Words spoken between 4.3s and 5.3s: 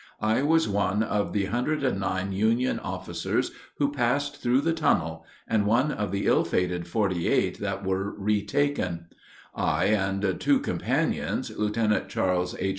through the tunnel,